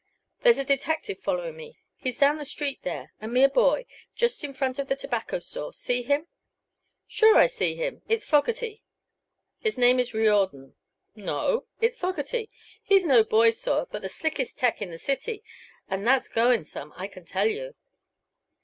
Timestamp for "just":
4.15-4.43